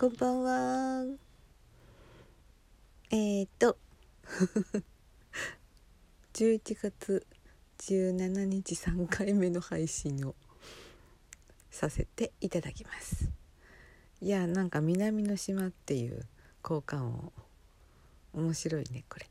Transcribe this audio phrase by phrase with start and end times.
[0.00, 1.04] こんばんは。
[3.10, 3.76] えー、っと
[6.32, 7.26] 11月
[7.80, 10.34] 17日3回目の配信を
[11.70, 13.30] させていただきます。
[14.22, 16.24] いやなんか南の島っていう
[16.62, 17.30] 効果音
[18.32, 19.28] 面白いねこれ。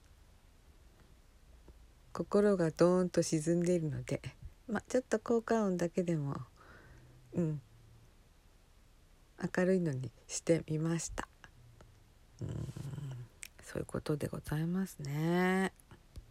[2.14, 4.22] 心がドーンと沈んでいるので
[4.68, 6.36] まあちょっと効果音だけでも
[7.34, 7.62] うん
[9.42, 11.28] 明るいのにしてみました。
[12.42, 12.48] うん。
[13.64, 15.72] そういうことでございますね。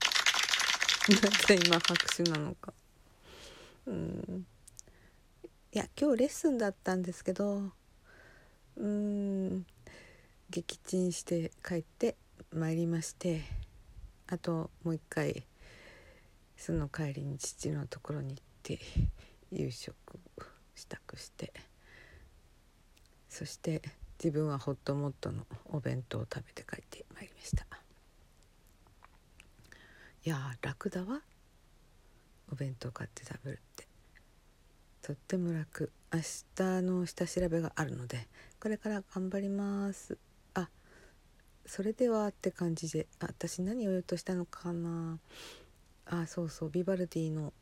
[1.08, 2.74] なぜ今拍手なのか。
[3.86, 4.46] うん。
[5.72, 7.72] いや今日レッスンだったんですけど
[8.76, 9.66] うん。
[10.50, 12.16] 撃沈して帰って
[12.52, 13.42] まいりまして
[14.26, 15.44] あともう一回
[16.56, 18.78] その帰りに父のところに行って
[19.50, 19.94] 夕食
[20.74, 21.52] 支度して。
[23.38, 23.82] そして
[24.18, 27.64] 自分はホットモットのお弁当を食べて帰ってまいりました。
[30.24, 31.20] いや楽だわ。
[32.50, 33.86] お弁当買って食べるって。
[35.02, 35.92] とっても楽。
[36.12, 38.26] 明日の下調べがあるので
[38.60, 40.18] これから頑張ります。
[40.54, 40.68] あ
[41.64, 45.20] それではって感じであ私何を言おうとしたのかな。
[46.06, 47.52] あそうそうビバルディの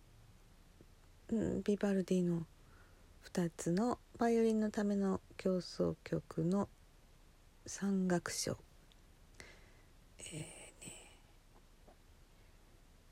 [1.29, 2.47] うんビバルディの
[3.31, 6.70] 2つのバイオリンのための協奏曲の
[7.67, 8.56] 三楽章、
[10.20, 10.48] えーね、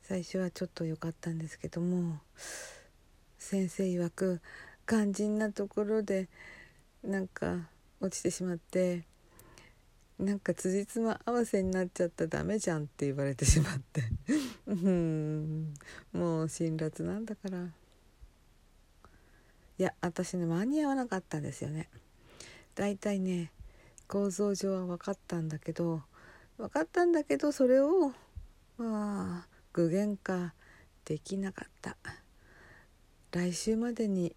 [0.00, 2.20] 最初はちょっと良かったんですけども
[3.36, 4.40] 先生曰く
[4.88, 6.30] 肝心なところで
[7.02, 7.68] なんか
[8.00, 9.04] 落ちてしまって
[10.18, 14.04] なんか辻褄合わせになっちゃったらダメじゃんって言われてしまって。
[14.66, 15.74] うん。
[16.12, 17.68] もう辛辣なんだから。
[19.78, 21.88] いや私ね間に合わなかったんですよね。
[22.74, 23.50] だいたいね
[24.06, 26.02] 構造上は分かったんだけど
[26.58, 28.12] 分かったんだけどそれを
[28.76, 30.54] まあ具現化
[31.04, 31.96] できなかった。
[33.32, 34.36] 来週までに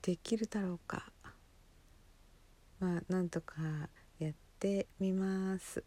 [0.00, 1.10] できるだろうか。
[2.80, 3.54] まあなんとか
[4.18, 5.84] やってみます。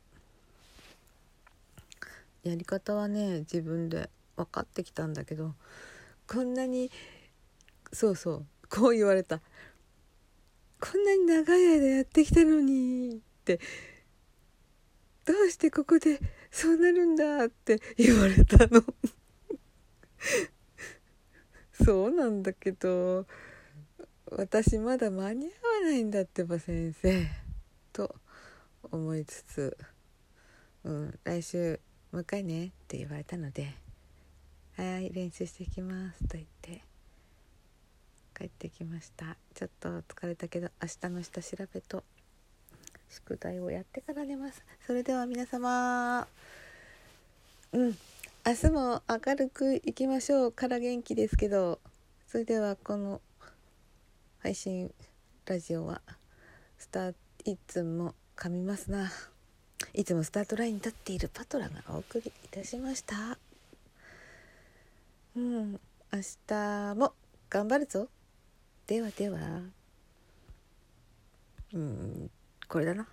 [2.44, 5.56] やり方はね自分で分かってきたんだけど
[6.28, 6.92] こんなに
[7.98, 8.46] そうそう。
[8.70, 9.40] こう言われた。
[10.80, 13.60] こんなに長い間やってきたのにって。
[15.26, 16.20] どうしてここで
[16.52, 18.84] そうなるんだって言われたの。
[21.84, 23.26] そうなんだけど
[24.30, 27.28] 私まだ間に合わないんだってば先生。
[27.94, 28.16] と
[28.92, 29.76] 思いつつ、
[30.84, 31.80] うん、来週
[32.12, 33.74] もう一回ねって言われたので
[34.78, 36.87] 「はい練習していきます」と言って。
[38.38, 39.36] 帰ってきました。
[39.56, 42.04] ちょっと疲れたけど明日の下調べと
[43.10, 44.64] 宿題をやってから寝ます。
[44.86, 46.28] それでは皆様。
[47.72, 47.98] うん。
[48.46, 50.52] 明日も明るくいきましょう。
[50.52, 51.80] から元気ですけど。
[52.28, 53.22] それではこの
[54.40, 54.94] 配信
[55.46, 56.02] ラジオは
[56.78, 57.16] スター
[57.46, 59.10] いつも噛みますな。
[59.94, 63.40] いつもスタートラインに立っているパトラがお送りいたしました。
[65.36, 65.72] うん。
[66.14, 67.14] 明日も
[67.50, 68.10] 頑張るぞ。
[68.88, 69.38] ではでは
[71.74, 72.32] うん
[72.70, 73.08] これだな。